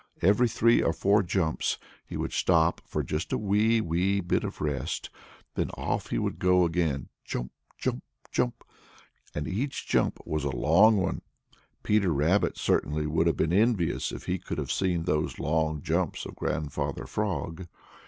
[0.23, 4.59] Every three or four jumps he would stop for just a wee, wee bit of
[4.59, 5.11] rest,
[5.53, 8.63] then off he would go again, jump, jump, jump!
[9.35, 11.21] And each jump was a long one.
[11.83, 16.25] Peter Rabbit certainly would have been envious if he could have seen those long jumps
[16.25, 17.67] of Grandfather Frog.